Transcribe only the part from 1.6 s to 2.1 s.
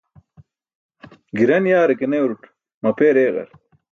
yaare ke